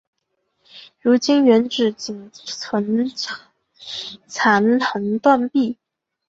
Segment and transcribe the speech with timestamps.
[0.99, 3.13] 如今原址仅存
[4.27, 5.77] 残垣断壁。